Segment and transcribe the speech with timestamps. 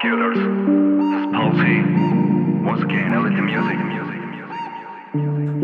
[0.00, 0.38] Killers,
[1.32, 1.84] Music,
[3.42, 3.78] Music.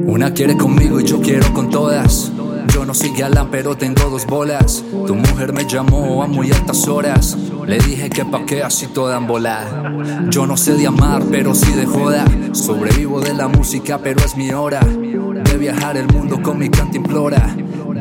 [0.04, 2.32] Una quiere conmigo y yo quiero con todas.
[2.68, 4.84] Yo no soy galán, pero tengo dos bolas.
[5.06, 7.38] Tu mujer me llamó a muy altas horas.
[7.66, 10.28] Le dije que pa' qué así toda en volar.
[10.30, 12.24] Yo no sé de amar, pero sí de joda.
[12.52, 14.80] Sobrevivo de la música, pero es mi hora.
[14.80, 17.54] De viajar el mundo con mi implora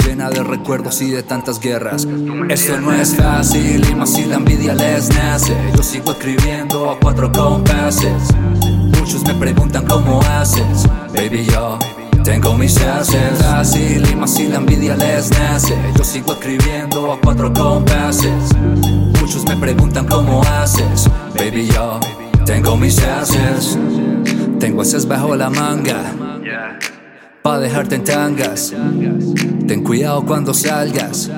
[0.03, 2.07] Llena de recuerdos y de tantas guerras.
[2.49, 5.55] Esto no es fácil y más si la envidia les nace.
[5.75, 8.33] Yo sigo escribiendo a cuatro compases.
[8.99, 11.77] Muchos me preguntan cómo haces, baby yo.
[12.23, 15.77] Tengo mis haces fácil y más si la envidia les nace.
[15.95, 18.53] Yo sigo escribiendo a cuatro compases.
[19.21, 21.99] Muchos me preguntan cómo haces, baby yo.
[22.45, 23.77] Tengo mis haces.
[24.59, 26.01] Tengo haces bajo la manga.
[27.41, 28.73] Pa' dejarte en tangas.
[29.67, 31.31] Ten cuidado cuando salgas.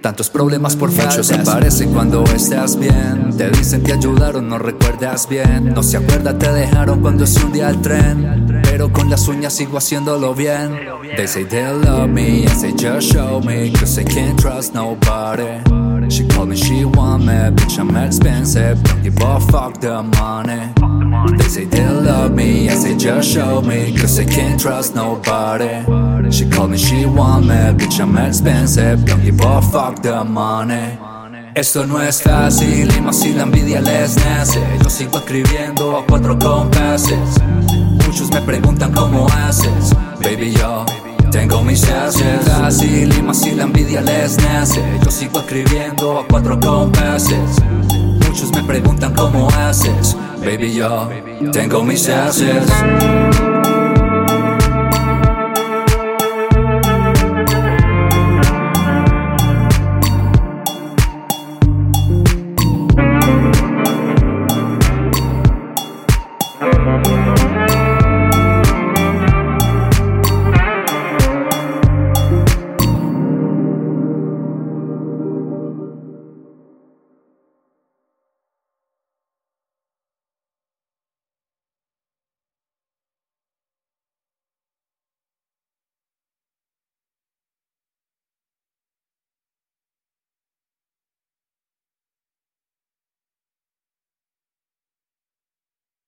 [0.00, 3.34] Tantos problemas por faltas se aparecen cuando estás bien.
[3.36, 5.72] Te dicen te ayudaron, no recuerdas bien.
[5.74, 8.62] No se acuerda, te dejaron cuando se hundía el tren.
[8.64, 10.78] Pero con las uñas sigo haciéndolo bien.
[11.16, 13.70] They say they love me, and say just show me.
[13.72, 15.60] Cause I can't trust nobody.
[16.10, 18.82] She called me, she want me, bitch, I'm expensive.
[18.82, 20.72] Don't give a fuck the money.
[21.38, 25.84] They say they love me, I say just show me, cause I can't trust nobody.
[26.30, 29.04] She called me, she want me, bitch, I'm expensive.
[29.04, 30.98] Don't give a fuck the money.
[31.54, 34.60] Esto no es fácil y más si la envidia les nace.
[34.82, 37.40] Yo sigo escribiendo a cuatro compases.
[38.06, 40.84] Muchos me preguntan cómo haces, baby yo.
[41.30, 44.82] Tengo mis haces fácil y más si la envidia les nace.
[45.04, 47.60] Yo sigo escribiendo a cuatro compases.
[48.26, 51.08] Muchos me preguntan cómo haces, Baby, yo
[51.52, 52.68] tengo mis haces.